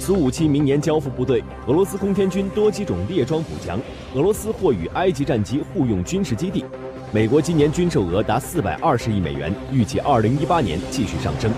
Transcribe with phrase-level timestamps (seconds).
[0.00, 3.80] 苏五七明年交付部队，俄罗斯空天军多机种列装补强，
[4.14, 6.64] 俄罗斯或与埃及战机互用军事基地。
[7.12, 11.50] 美国今年军售额达四百二十亿美元，预计二零一八年继续上升。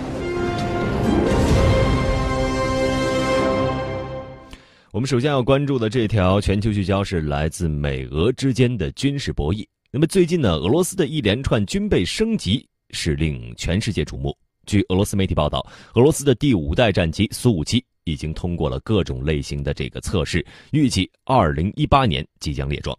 [4.91, 9.65] 我们首先要关注的这条全球聚焦是来自美俄之间的军事博弈。
[9.91, 14.35] 那么最近呢，俄罗斯的一连串军备升级是令全世界瞩目。
[14.67, 15.65] 据俄罗斯媒体报道，
[15.95, 22.95] 俄罗斯的第五代战机苏五七已经通过了各种类型的这个测试，预计二零一八年即将列装。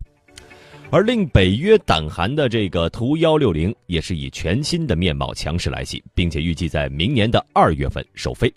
[0.91, 8.51] 而令北约胆寒的这个图幺六零也是以全新的面貌强势来袭，并且预计在明年的二月份首飞。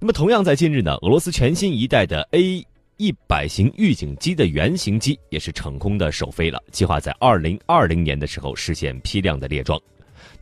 [0.00, 2.66] 那么同样在近日呢，俄罗斯全新一代的 A
[2.96, 9.80] 一百型预警机的原型机也是成功的首飞了，计划在二零二零年的时候实现批量的列装。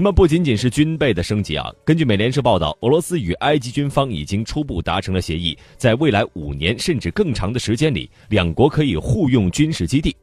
[0.01, 10.17] 那么不仅仅是军备的升级啊，根据美联社报道，俄罗斯与埃及军方已经初步达成了协议，在未来五年甚至更长的时间里，两国可以互用军事基地。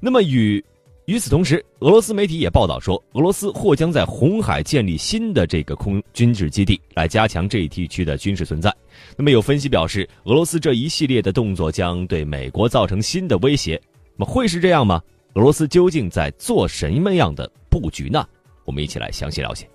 [0.00, 0.64] 那么与
[1.06, 8.72] 与此同时，俄罗斯媒体也报道说，俄罗斯或将在红海建立新的这个空军事基地，来加强这一地区的军事存在。
[9.16, 13.82] 那么有分析表示，俄罗斯这一系列的动作将对美国造成新的威胁。
[14.16, 15.02] 那么会是这样吗？
[15.34, 18.24] 俄罗斯究竟在做什么样的布局呢？
[18.64, 19.68] 我们一起来详细了解。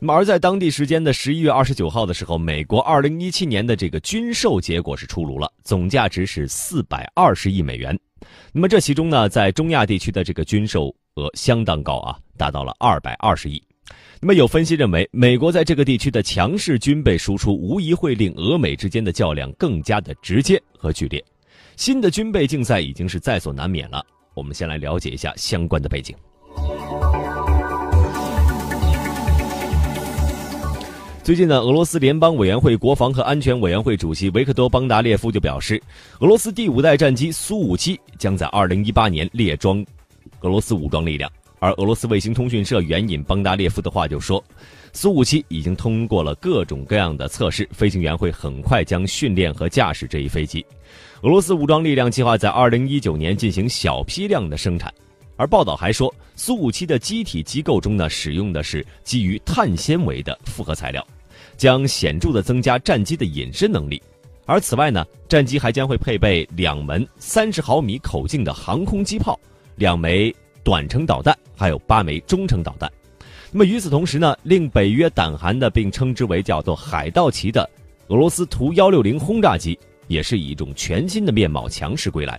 [0.00, 7.98] 那么，而在当地时间的十一月二十九号的时候，美国二零一七年的这个军售结果是出炉了，总价值是四百二十亿美元。
[8.52, 13.60] 那么这其中呢，在中亚地区的这个军售额相当高啊，达到了二百二十亿。
[14.20, 21.24] 那么有分析认为，美国在这个地区的强势军备输出，无疑会令俄美之间的较量更加的直接和剧烈。
[21.76, 24.04] 新的军备竞赛已经是在所难免了。
[24.38, 26.14] 我们先来了解一下相关的背景。
[31.24, 35.82] 最近呢，俄罗斯联邦委员会国防和安全委员会主席维克多·邦达列夫就表示，
[36.20, 39.84] 俄罗斯第五代战机苏五七将在二零一八年列装
[40.40, 41.30] 俄罗斯武装力量。
[41.58, 44.42] 而俄罗斯卫星通讯社援引邦达列夫的话就说，
[44.92, 50.64] 苏五七已经通过了各种各样的测试，飞行员会很快将训练和驾驶这一飞机。
[51.22, 54.92] 俄罗斯武装力量计划在二零一九年进行小批量的生产，
[55.36, 61.04] 而报道还说，苏五七的机体机构中呢，使用的是基于碳纤维的复合材料，
[61.56, 64.00] 将显著的增加战机的隐身能力。
[64.46, 69.38] 而此外呢，战机还将会配备两门三十毫米口径的航空机炮，
[69.74, 70.34] 两枚
[70.68, 72.92] 短程导弹，还有八枚中程导弹。
[73.50, 77.66] 那么与此同时呢，令北约胆寒的，并称之为叫做“海盗旗”的
[78.08, 79.78] 俄罗斯图幺六零轰炸机。
[80.08, 82.38] 也是以一种全新的面貌强势归来。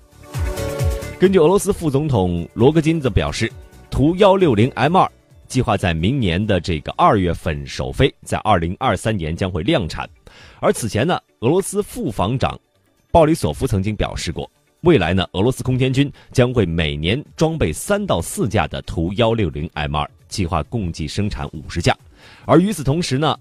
[1.20, 3.52] 根据俄罗斯副总统罗戈金则表示，
[3.90, 5.12] 图幺六零 M 二
[5.48, 10.08] 计划在明年的这个二月份首飞，在二零二三年将会量产。
[10.60, 12.60] 而此前呢，俄罗斯副防长
[13.12, 14.48] 鲍里索夫曾经表示过，
[14.82, 21.96] 未来呢，俄罗斯空天军将会每年装备三到四架的图幺六零 M 二，计划共计生产五十架。
[22.46, 23.38] 而与此同时呢。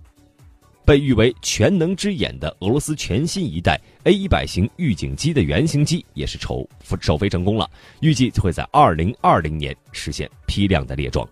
[0.85, 6.67] 被誉为全能之眼的俄罗斯全新一代 A 一百型预警机的原型机也是首
[6.99, 7.69] 首飞成功了，
[8.01, 11.29] 预计会在二零二零年实现批量的列装。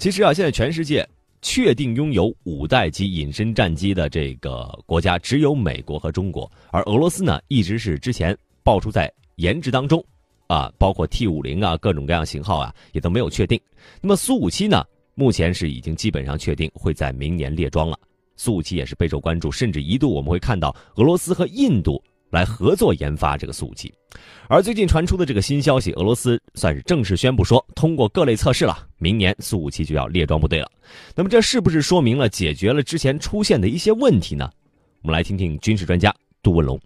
[0.00, 1.08] 其实啊，现在全世界
[1.42, 10.04] 确定拥有五代机隐身战机的这个国家只有美国和中国，而俄罗斯呢一直是之前爆出在研制当中，
[10.48, 13.60] 啊，包括 T 五零啊各种各样型号啊也都没有确定。
[14.00, 14.84] 那么苏五七呢？
[15.14, 17.98] 目前是已经基本上确定会在明年列装了，
[18.36, 23.92] 苏五七也是备受关注，甚至一度我们会看到俄罗斯和印度来合作研发这个苏五七。
[24.48, 30.70] 而最近传出的这个新消息，俄罗斯算是正式宣布说，通过各类测试了，明年苏五七就要列装部队了。
[31.14, 34.50] 那么这是不是说明了解决了之前出现的一些问题呢？
[35.02, 36.80] 我们来听听军事专家杜文龙。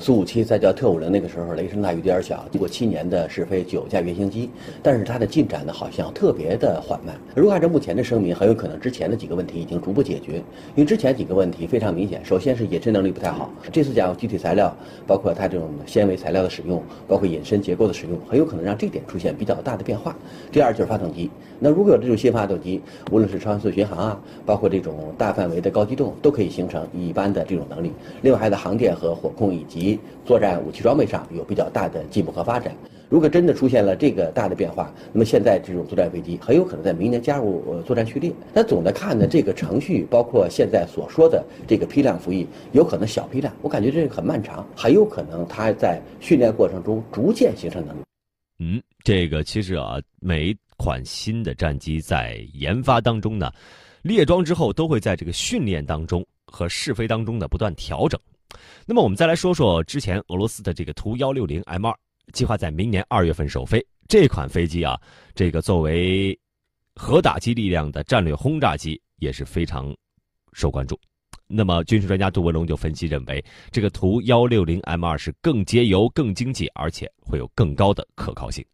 [0.00, 4.48] 苏五七再叫特五零，那个时候雷声大雨点小，经过七年的试飞九架原型机，
[4.80, 7.16] 但是它的进展呢好像特别的缓慢。
[7.34, 10.36] 如果按照目前的声明，很有可能之前的几个问题已经逐步解决，
[10.76, 12.24] 因为之前几个问题非常明显。
[12.24, 14.72] 首先是隐身能力不太好，这次讲机体材料，
[15.04, 20.14] 包括它这种纤维材料的使用，包括隐身结构的使用，很有可能让这点出现比较大的变化。
[20.52, 21.28] 第二就是发动机，
[21.58, 22.80] 那如果有这种新发动机，
[23.10, 27.90] 无论是超音速巡航啊，包括这种大范围的高机动，都可以形成一般的这种能力。
[28.22, 29.87] 另外还在航电和火控以及
[30.26, 32.74] 作战武器装备上有比较大的进步和发展。
[33.08, 38.30] 如果真的出现了这个大的变化，那么现在这种作战飞机很有可能在明年加入作战序列。
[38.52, 48.00] 那总的看呢，这个程序包括现在所说的这个批量服役，有可能小批量，我感觉这个很漫长，很有可能它在训练过程中逐渐形成能力。
[48.58, 53.50] 嗯，这个其实啊，每一款新的战机在研发当中呢，
[54.02, 58.20] 列装之后都会在这个训练当中和试飞当中呢不断调整。
[58.86, 61.94] 那么我们再来说说之前俄罗斯的这个图幺六零 M 二，
[62.32, 63.84] 计划在明年二月份首飞。
[64.08, 64.98] 这款飞机啊，
[65.34, 66.38] 这个作为
[66.94, 69.94] 核打击力量的战略轰炸机也是非常
[70.52, 70.98] 受关注。
[71.46, 78.64] 那么，军事专家杜文龙就分析认为，这个图幺六零 M 二是更节油、更经济，而且会有更高的可靠性。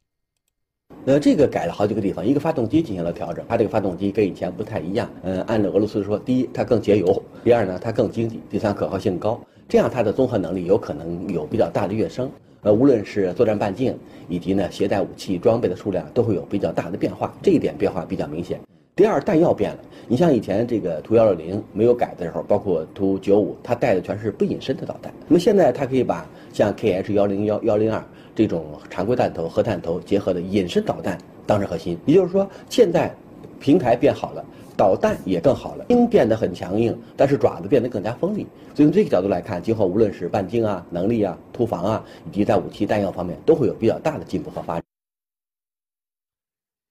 [1.06, 5.08] 呃，这个改了好几个地方，一个发动机进行了调整，它这个发动机跟以前不太一样。
[5.22, 12.30] 嗯，按照俄罗斯说，第一它更节油，第二呢它更经济，第三可靠性高，这样它的综合能力有可能有比较大的跃升。
[12.62, 13.94] 呃，无论是作战半径
[14.28, 18.58] 以及呢携带武器装备的数量都会有比较大的变化，这一点变化比较明显。
[18.96, 19.78] 第二，弹药变了。
[20.06, 25.12] 你像以前这个图幺六零没有改的时候，包括图九五，它带的全是不隐身的导弹。
[25.26, 28.02] 那么现在它可以把像 KH 幺零幺幺零二
[28.34, 31.98] 这种常规弹头、核弹头结合的隐身导弹当成核心。
[32.06, 33.12] 也就是说，现在
[33.58, 34.44] 平台变好了，
[34.76, 38.46] 导弹也更好了，鹰变得很强硬，但是爪子变得更加锋利。
[38.74, 44.82] 所以从这个角度来看，今后无论是半径啊、能力啊、突防啊，以及在武器弹药方面，都会有比较大的进步和发展。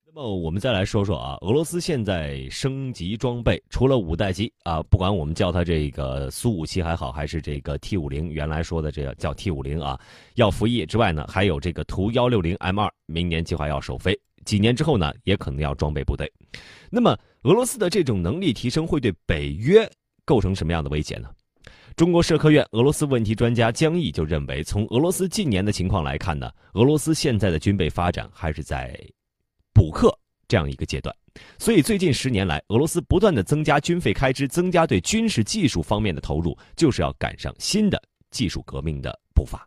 [0.06, 9.98] 那么我们再来说说啊，俄罗斯现在升级装备，除了五代机啊，不管我们叫它这个苏五七还好，还是这个 T 五零，原来说的这个叫 T 五零啊，
[10.36, 16.32] 要服役之外呢，还有这个图幺六零 M 二，明年计划要首飞，几年之后呢，也可能要装备部队。
[16.90, 19.90] 那么俄罗斯的这种能力提升会对北约
[20.24, 21.28] 构成什么样的威胁呢？
[21.96, 28.98] 中国社科院俄罗斯问题专家江毅就认为，从俄罗斯近年的情况来看呢，俄罗斯现在的军备发展还是在。
[29.74, 31.12] 补课这样一个阶段，
[31.58, 38.00] 所以最近十年来，俄罗斯不断的增加军费开支，增加对军事技术方面的投入，就是要赶上新的
[38.30, 39.66] 技术革命的步伐。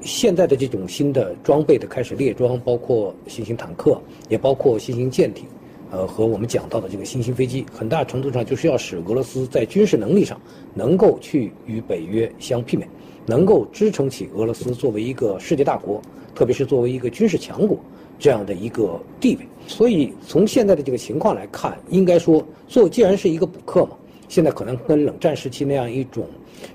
[0.00, 5.48] 现在的这种新的装备的开始列装，包括新型坦克，也包括新型舰艇，
[5.90, 10.40] 呃，和我们讲到的这个新型飞机，很大程度上就是要使俄罗斯在军事能力上
[10.74, 12.88] 能够去与北约相媲美，
[13.24, 16.02] 能够支撑起俄罗斯作为一个世界大国，
[16.34, 17.78] 特别是作为一个军事强国。
[18.18, 23.90] 这样的一个地位，所以从现在的这个情况来看，应该说，做既然是一个补课嘛，
[24.26, 26.26] 现在可能跟冷战时期那样一种。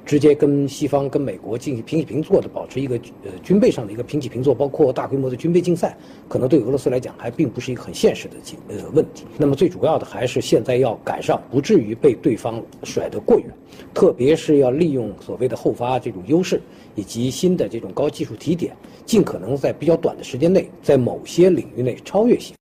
[0.05, 5.97] 直接跟西方、跟美国进行平起平坐的，保持一个呃军备上的一个平起平坐，包括大规模的军备竞赛，
[6.27, 8.35] 可能对俄罗斯来讲还并不是一个很现实的
[8.69, 9.25] 呃问题。
[9.37, 13.47] 那么最主要的还是现在要赶上，不至于被对方甩得过远，
[13.93, 16.61] 特别是要利用所谓的后发这种优势，
[16.95, 22.55] 以及新的这种高技术提点，尽可能在比较短的时间内，在某些领域内超越性。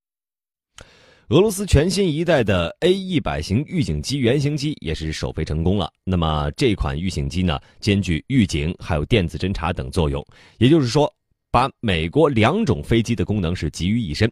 [1.30, 5.88] 俄罗斯全新一代的 A 一百型预警机原型机也是首飞成功了。
[6.02, 10.26] 那么这款预警机呢，兼具预警还有电子侦察等作用，
[10.58, 11.08] 也就是说，
[11.52, 14.28] 把美国两种飞机的功能是集于一身。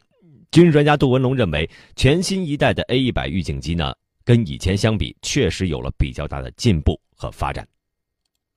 [0.50, 7.64] 军事专家杜文龙认为，全新一代的 A 一百预警机呢，跟以前相比，确实有了比较大的进步和发展。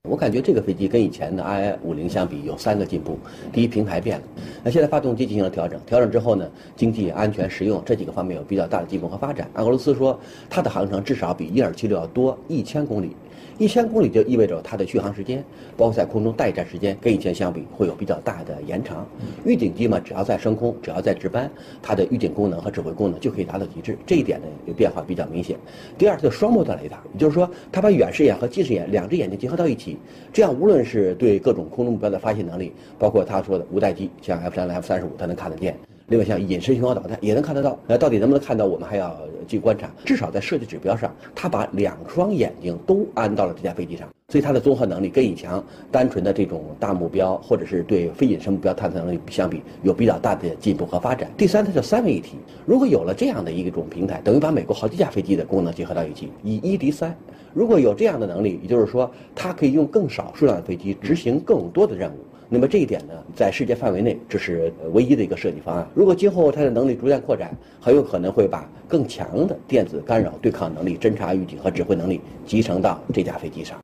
[0.09, 3.19] 我感觉这个飞机跟以前的 I 五零相比有三个进步。
[3.53, 4.25] 第一，平台变了，
[4.63, 9.47] 那现在发动机进行了调整，调整之后呢，经济、安全、实用这几个方面有比较大的进步和发展。
[9.53, 10.19] 按俄罗斯说，
[10.49, 13.15] 它的航程至少比伊尔七六要多一千公里。
[13.57, 15.43] 一千公里就意味着它的续航时间，
[15.77, 19.07] 包括在空中待战时间，跟以前相比会有比较大的延长。
[19.45, 21.49] 预警机嘛，只要在升空，只要在值班，
[21.79, 23.95] 它的预警功能和指挥功能就可以达到极致。
[24.05, 25.57] 这一点呢有，变化比较明显。
[25.95, 29.90] 第二，是双波段雷达，也就是说，它把远视眼和近视眼两只眼睛结合到一起，
[30.33, 35.75] 这样无论是对各种空中目标的发现能力，包括他说的无代机，像 F 三、F 三十五，它能看得见。
[36.11, 39.89] 另外，像隐身巡航导弹也能看得到，那到底能不能看到，我们还要去观察。
[40.03, 45.49] 至少在设计指标上，它把两双眼睛都安到了这架飞机上，所以它的综合能力跟以前
[45.89, 51.31] 单纯的这种大目标或者是对非隐身目标探测能力相比，有比较大的进步和发展。
[51.37, 52.35] 第三，它叫三位一体。
[52.65, 57.15] 如果有了这样的一种平台，等于把美国好几架飞机的功能结合到一起，以一敌三。
[57.53, 62.15] 如果有这样的能力，也就是说，它可以用更少数量的飞机执行更多的任务。
[62.53, 65.89] 那么这一点呢，在世界范围内，这是唯一的一个设计方案。
[65.95, 73.79] 如果今后它的能力逐渐扩展，很有可能会把更强的电子干扰对抗能力、侦察预警和指挥能力集成到这架飞机上。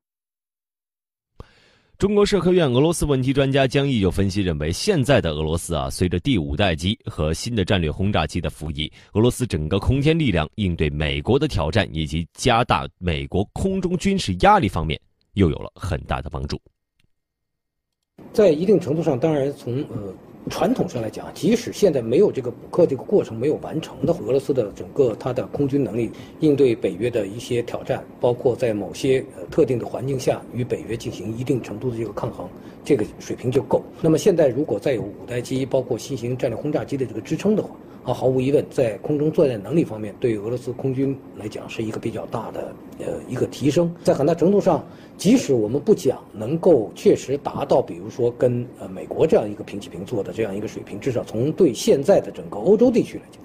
[1.97, 14.99] 中国社科院俄罗斯问题专家江毅就分析认为，现在的俄罗斯啊，随着第五代机和新的战略轰炸机的服役，俄罗斯整个空天力量应对美国的挑战以及加大美国空中军事压力方面，
[15.35, 16.61] 又有了很大的帮助。
[18.37, 20.13] 在一定程度上，当然从呃
[20.47, 32.47] 传统上来讲，即使现在没有这个补课这个过程没有完成的，俄罗斯的整个它的空军能力应对北约的一些挑战，包括在某些特定的环境下与北约进行一定程度的这个抗衡，
[32.85, 33.81] 这个水平就够。
[34.01, 37.71] 那么现在如果再有五代机，包括新型战略轰炸机的这个支撑的话，
[38.07, 43.93] 啊，毫无疑问，在空中作战能力方面，对俄罗斯空军来讲是一个比较大的呃一个提升。
[44.01, 44.81] 在很大程度上，
[45.17, 53.41] 即使我们不讲能够确实达到，比如说跟呃美国这样一个平起平坐的这样一个水平，至少从对现在的整个欧洲地区来讲，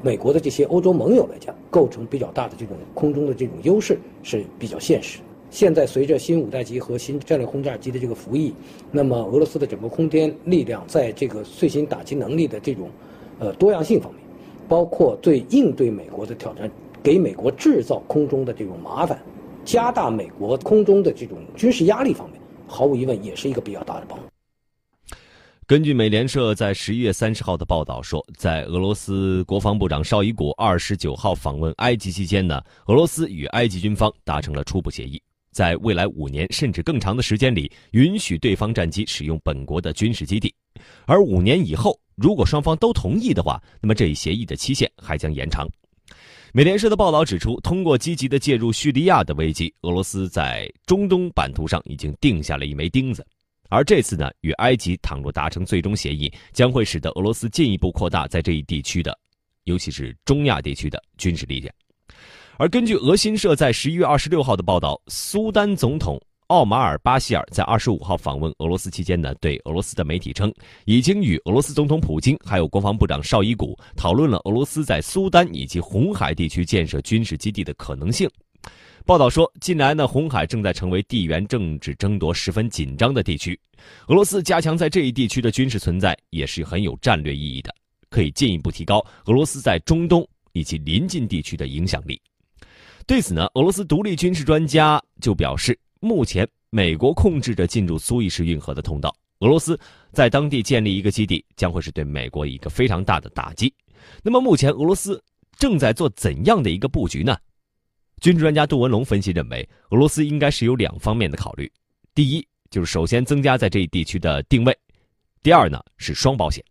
[0.00, 5.18] 美国的这些欧洲盟友来讲，构成比较大的这种空中的这种优势是比较现实。
[5.50, 8.54] 现在随着新五代机和新战略轰炸机的这个服役，
[8.92, 12.88] 那么俄罗斯的整个空天力量在这个最新打击能力的这种。
[13.38, 14.22] 呃，多样性方面，
[14.68, 16.70] 包括对应对美国的挑战，
[17.02, 19.20] 给美国制造空中的这种麻烦，
[19.64, 24.24] 加大美国空中的这种军事压力方面，毫无疑问也是一个比较大的帮助。
[25.66, 40.54] 根据美联社在十一月三十号的报道说，在俄罗斯国防部长绍伊古二十九号访问埃及期间呢，俄罗斯与埃及军方达成了初步协议，在未来五年甚至更长的时间里，允许对方战机使用本国的军事基地，
[41.06, 41.98] 而五年以后。
[42.20, 45.64] 如果双方都同意的话，那么这一协议的期限还将延长。
[46.52, 53.24] 美联社的报道指出，通过积极的介入叙利亚的危机，俄罗斯在中东版图上已经定下了一枚钉子。
[53.68, 59.16] 而这次呢，与埃及倘若达成最终协议，将会使得俄罗斯进一步扩大在这一地区的，
[59.62, 61.72] 尤其是中亚地区的军事力量。
[62.56, 66.20] 而根据俄新社在十一月二十六号的报道，苏丹总统。
[66.48, 70.50] 奥马尔·巴希尔在二十五号访问俄罗斯期间呢，对俄罗斯的媒体称，
[70.86, 78.26] 已经与俄罗斯总统普京还有国防部长绍伊古讨论了俄罗斯在苏丹以及红海地区建设军事基地的可能性。
[79.04, 83.58] 报道说，近来呢，红海正在成为地缘政治争夺十分紧张的地区，
[84.06, 87.74] 俄罗斯加强在这一地区的军事存在也是很有战略意义的，
[88.08, 92.18] 可以进一步提高俄罗斯在中东以及邻近地区的影响力。
[93.06, 95.78] 对此呢，俄罗斯独立军事专家就表示。
[96.00, 99.14] 目前，美国控制着进入苏伊士运河的通道。
[99.40, 99.78] 俄罗斯
[100.12, 103.72] 在当地建立一个基地，将会是对美国一个非常大的打击。
[104.22, 105.22] 那么，目前俄罗斯
[105.56, 107.36] 正在做怎样的一个布局呢？
[108.20, 111.70] 军事专家杜文龙分析认为，俄罗斯应该是有两方面的考虑：
[112.14, 114.72] 第一，就是首先增加在这一地区的定位；
[115.40, 116.64] 第二呢，是双保险，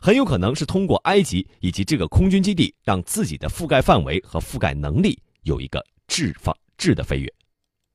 [0.00, 7.30] 很有可能是通过埃及以及这个空军基地，让自己的覆盖范围和覆盖能力有一个质方质的飞跃。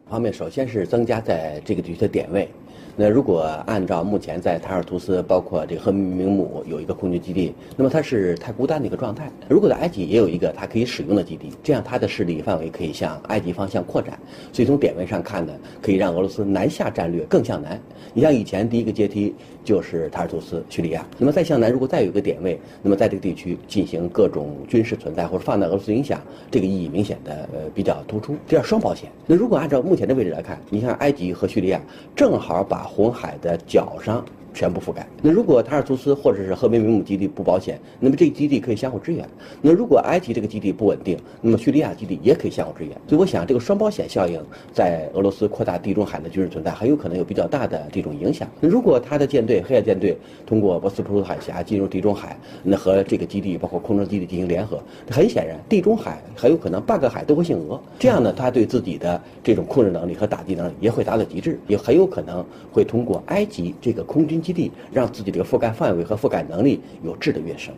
[0.09, 2.49] 方面，首先是增加在这个地区的点位。
[2.97, 9.31] 那如果按照目前在塔尔图斯，包括这个赫明姆有一个空军基地，那么它是太孤单的一个状态。
[9.47, 14.19] 如果在埃及也有一个它可以使用的基地，这样它的势力范围可以向埃及方向扩展。
[14.51, 17.79] 所以从点位上看呢，可以让俄罗斯南下战略更向南。
[18.13, 28.35] 你像以前第一个阶梯就是塔尔图斯、叙利亚，那么再向南，如果再有一个点位，那么在这个地区进行各种军事存在或者放大俄罗斯影响，这个意义明显的呃比较突出。
[28.47, 29.09] 第二，双保险。
[29.27, 31.81] 那如果按照目前的位置来看，你像埃及和叙利亚
[32.15, 34.23] 正好把红海的角上。
[34.53, 35.07] 全部覆盖。
[35.21, 39.27] 那如果塔尔图斯或者是赫梅米姆基地不保险，那么这基地可以相互支援。
[39.61, 42.91] 那如果埃及这个基地不稳定，那么叙利亚基地也可以相互支援。
[43.07, 44.41] 所以我想，这个双保险效应
[44.73, 48.47] 在俄罗斯扩大地中海的军事存在，很有可能有比较大的这种影响。
[48.59, 57.79] 那如果他的舰队黑海舰队通过博斯普鲁斯海峡进入地中海，那和这个基地包括空中基地进行联合，很显然，地中海很有可能半个海都会姓俄。
[57.97, 64.40] 这样呢，他对自己的这种控制能力和打击能力也会达到极致，也很有可能会通过埃及这个空军。
[64.41, 67.73] 基地让自己这个覆盖范围和覆盖能力有质的跃升。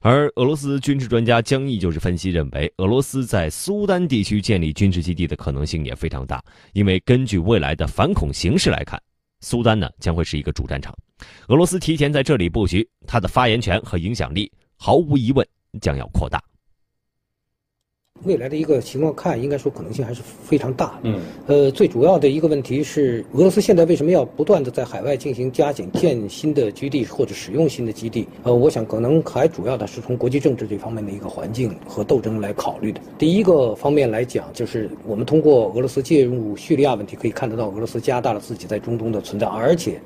[0.00, 6.40] 而俄罗斯军事专家江毅就是分析认为，俄罗斯在苏丹地区建立军事基地的可能性也非常大，
[6.72, 9.00] 因为根据未来的反恐形势来看，
[9.40, 10.96] 苏丹呢将会是一个主战场，
[11.48, 15.44] 俄罗斯提前在这里布局，它的发言权和影响力毫无疑问
[15.80, 16.40] 将要扩大。
[18.24, 20.98] 未来的一个情况看，应该说可能性还是非常大。
[21.02, 28.26] 嗯，呃，最主要的一个问题是，俄罗斯现在为什么要不断的在海外进行加紧建新的基地或者使用新的基地？
[28.42, 33.00] 呃，我想可能还主要的是从国际政治这方面的一个环境和斗争来考虑的。
[33.16, 40.00] 第一个方面来讲，就是我们通过俄罗斯介入叙利亚问题，可以看得到俄罗斯加大了自己在中东的存在，而且。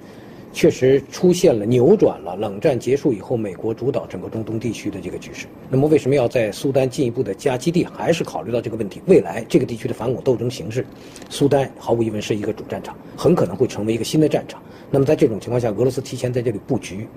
[0.52, 5.46] 确实出现了扭转了冷战结束以后美国主导整个中东地区的这个局势。
[5.70, 7.84] 那么为什么要在苏丹进一步的加基地？
[7.84, 10.86] 还是考虑到这个问题，未来这个地区的反恐斗争形势，
[11.28, 14.62] 苏丹毫无疑问是一个主战场，很可能会成为一个新的战场。
[14.90, 17.08] 那么在这种情况下，俄罗斯提前在这里布局，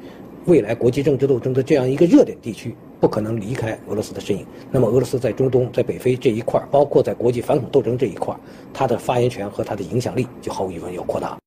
[0.45, 4.45] 未来国际政治斗争的这样一个热点地区，不可能离开俄罗斯的身影。
[4.71, 8.33] 那么俄罗斯在中东、在北非这一块，包括在国际反恐斗争这一块，
[8.73, 11.37] 它的发言权和它的影响力就毫无疑问要扩大。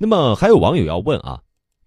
[0.00, 1.42] 那么还有网友要问啊，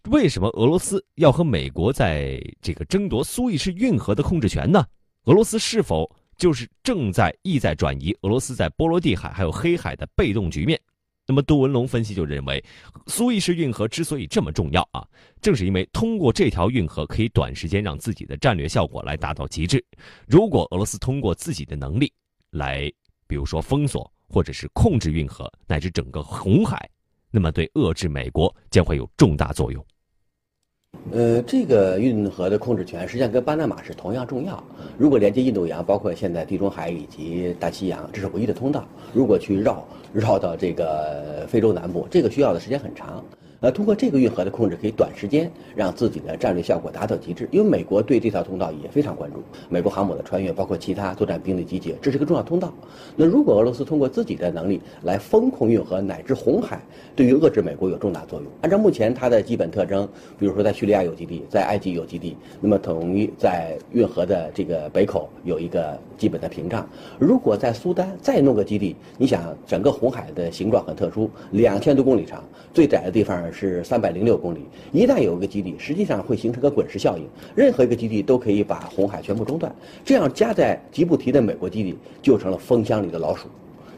[0.10, 4.86] 为什么俄罗斯要和美国在这个争夺苏伊士运河的控制权呢？
[5.24, 10.78] 俄罗斯是否就是正在意在转移俄罗斯在波罗的海还有黑海的被动局面？
[11.26, 12.62] 那么杜文龙分析就认为，
[13.08, 15.08] 苏伊士运河之所以这么重要啊，
[15.40, 19.82] 正是因为通过这条运河可以短时间让自己的战略效果来达到极致。
[20.28, 22.12] 如果俄罗斯通过自己的能力
[22.50, 22.92] 来，
[23.26, 26.90] 比如说封锁或者是控制运河乃至整个红海，
[27.32, 29.84] 那么对遏制美国将会有重大作用。
[31.12, 34.62] 呃，这个运河的控制权实际上跟巴拿马是同样重要。
[34.98, 38.86] 如果连接印度洋，包括现在地中海以及大西洋，这是唯一的通道。
[39.14, 43.24] 如果去绕绕到这个非洲南部，这个需要的时间很长。
[43.62, 47.48] 呃，通过这个运河的控制，可以短时间让自己的战略效果达到极致。
[47.52, 49.38] 因为美国对这条通道也非常关注，
[49.70, 52.74] 美国航母的穿越，包括其他作战兵力集结，这是个重要通道。
[53.16, 56.82] 那如果俄罗斯通过自己的能力来封控运河乃至红海，
[57.16, 58.52] 对于遏制美国有重大作用。
[58.62, 66.90] 按照目前它的基本特征，比如说在叙利亚有基地，在埃及有基地，那么等于在运河的这个北口有一个基本的屏障。
[67.20, 73.51] 如果在苏丹再弄个基地，你想整个红海的形状很特殊，两千多公里长，最窄的地方。
[73.52, 79.74] 是三百零六公里，一旦有一个基地，实际上会形成个滚石效应，任何一个基地都可以把红海全部中断。
[80.04, 83.48] 这样加在吉布提的美国基地就成了风箱里的老鼠，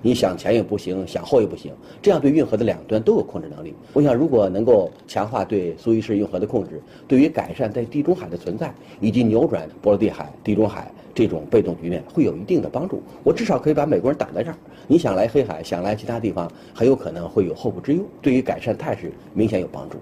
[0.05, 1.71] 你想前也不行，想后也不行。
[2.01, 3.73] 这样对运河的两端都有控制能力。
[3.93, 13.01] 我想，如果能够强化对苏伊士运河的控制，对于改善在地中海的存在以及扭转波罗的海、地中海这种被动局面，会有一定的帮助。
[13.23, 14.57] 我至少可以把美国人挡在这儿。
[14.87, 18.03] 你想来黑海，想来其他地方，很有可能会有后顾之忧。
[18.21, 19.97] 对于改善态势，明显有帮助。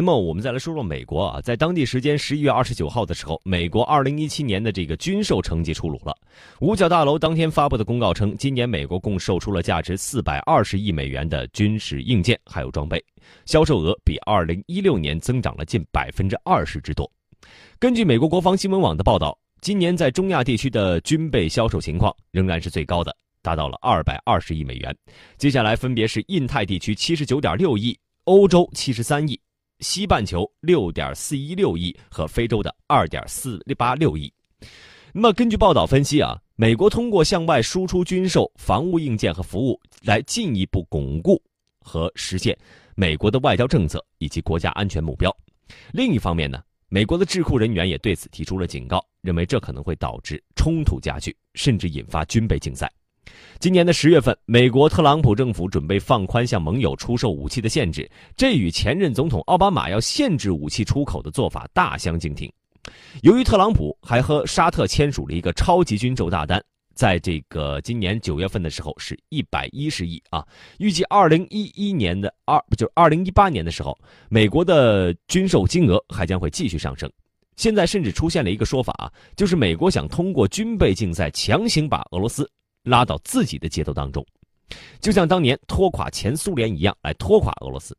[0.00, 6.16] 那么，我们再来说说美国啊，在当地时间十一月二十九号的时候，美国二零一七年的这个军售成绩出炉了。
[6.60, 13.04] 五角大楼当天发布的公告称，今年美国共售出了价值四百二十亿美元的军事硬件还有装备，
[13.44, 17.10] 销售额比二零一六年增长了近百分之二十之多。
[17.80, 19.36] 根据美国国防新闻网的报道。
[19.60, 23.12] 今年在中亚地区的军备销售情况仍然是最高的，
[23.42, 24.96] 达到了二百二十亿美元。
[25.36, 29.36] 接下来分别是印太地区七十九点六亿、欧洲七十三亿、
[29.80, 34.32] 西半球六点四一六亿和非洲的二点四八六亿。
[35.12, 41.42] 那么根据报道分析啊，美国通过向外输出军售、防务硬件和服务，来进一步巩固
[41.80, 42.56] 和实现
[42.94, 45.34] 美国的外交政策以及国家安全目标。
[45.92, 46.62] 另一方面呢？
[46.90, 52.90] 美国的智库人员也对此提出了警告，认为这可能会导致冲突加剧，甚至引发军备竞赛。
[53.58, 62.50] 今年的十月份，美国特朗普政府准备放宽向盟友出售武器的限制，这与前任总统奥巴马要限制武器出口的做法大相径庭。
[63.22, 66.62] 由于特朗普还和沙特签署了一个超级军售大单。
[66.94, 70.44] 在这个今年九月份的时候是一百一十亿啊，
[70.78, 73.96] 预计二零一一年的二不就是二零一八年的时候，
[74.28, 77.08] 美国的军售金额还将会继续上升。
[77.54, 82.50] 现在甚至出现了一个说法啊，就是美国想通过军备竞赛强行把俄罗斯
[82.84, 84.24] 拉到自己的节奏当中，
[85.00, 87.96] 就像当年拖垮前苏联一样来拖垮俄罗斯。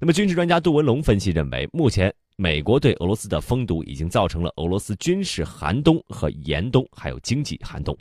[0.00, 2.14] 那么军事专家杜文龙分析认为，目前。
[2.40, 7.98] 美国对俄罗斯的封堵已经造成了俄罗斯军事寒冬和严冬，还有经济寒冬。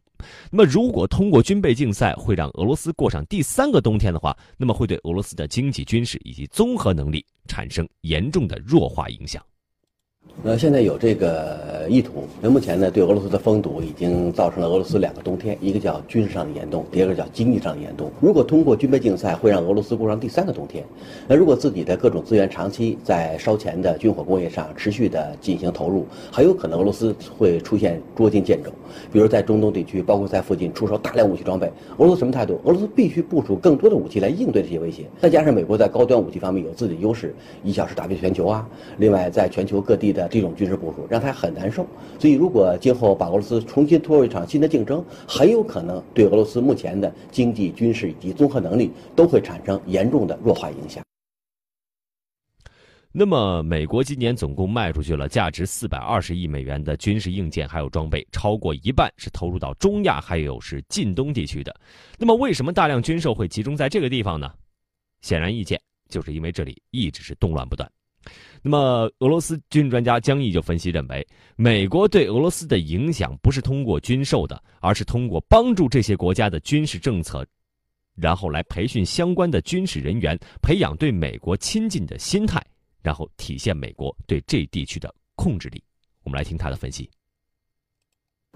[0.51, 9.43] 那么，如果通过军备竞赛会让俄罗斯过上第三个冬天的话，那么会对俄罗斯的经济、军事以及综合能力产生严重的弱化影响。
[10.43, 12.25] 那现在有这个意图。
[12.39, 18.11] 那目前呢，对俄罗斯的封堵已经造成了俄罗斯两个冬天，一个叫军事上的严冬，第二个叫经济上的严冬。
[18.21, 20.85] 如果通过军备竞赛会让俄罗斯过上第三个冬天，
[21.27, 28.71] 那如果自己的各种资源长期在烧钱的军火工业上持续的进行投入，很有可能俄罗斯会出现捉襟见肘。
[29.11, 32.61] 比如在中东地区，包括在附近出售大量武器装备，俄罗斯什么态度？
[32.63, 35.05] 俄罗斯必须部署更多的武器来应对这些威胁。
[35.19, 38.67] 再加上美国在高端武器方面有自己的优势，一小时打遍全球啊。
[38.97, 41.85] 另外，在全球各地的这种军事部署让他很难受，
[42.17, 51.03] 所以如果今后把俄罗斯重新拖入一场新的竞争，很有可能对俄罗斯目前的经济、军事以及综合能力都会产生严重的弱化影响。
[53.11, 61.75] 那么，美国今年总共卖出去了价值四百二十亿美元的军事硬件还有装备，超过一半是投入到中亚还有是近东地区的。
[62.19, 64.51] 那么，为什么大量军售会集中在这个地方呢？
[65.21, 67.89] 显然易见，就是因为这里一直是动乱不断。
[68.61, 77.45] 那么，俄罗斯军事专家江毅就分析认为，美国对俄罗斯的影响不是通过军售的，而是通过帮助这些国家的军事政策，
[78.15, 82.61] 然后来培训相关的军事人员，培养对美国亲近的心态，
[83.01, 85.81] 然后体现美国对这地区的控制力。
[86.23, 87.09] 我们来听他的分析。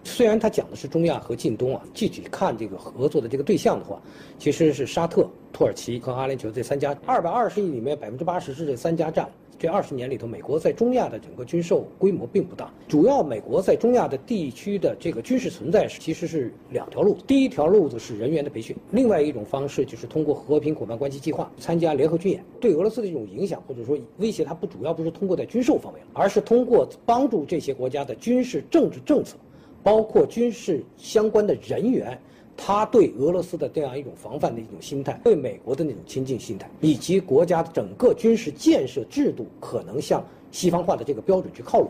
[0.03, 4.01] 虽然他讲的是中亚和近东啊，具体看这个合作的这个对象的话，
[4.39, 9.29] 其实是沙特、土耳其和阿联酋这三家，二百二十亿里面百分之八十是这三家占。
[9.59, 12.73] 这二十年里头，美国在中亚的整个军售规模并不大。
[12.87, 17.15] 主要美国在中亚的地区的这个军事存在其实是两条路。
[17.27, 22.43] 第一条路子是人员的培训，另外一种方式就是通过和平伙伴关系计划参加联合军演。
[22.59, 29.37] 对俄罗斯的这种影响或者说威胁，它不主要不是通过在军售方面，而是通过帮助这些国家的军事政治政策，
[29.83, 32.19] 包括军事相关的人员。
[32.63, 41.89] 他对俄罗斯的这样一种防范的一种心态，对美国的那种亲近心态，以及国家整个军事建设制度可能向西方化的这个标准去靠拢。